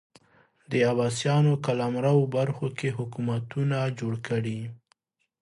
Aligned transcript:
د 0.69 0.73
عباسیانو 0.91 1.51
قلمرو 1.65 2.21
برخو 2.35 2.67
کې 2.77 2.89
حکومتونه 2.97 3.77
جوړ 3.99 4.13
کړي 4.27 4.59